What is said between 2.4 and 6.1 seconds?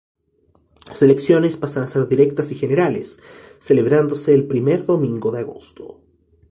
y generales, celebrándose el primer domingo de agosto.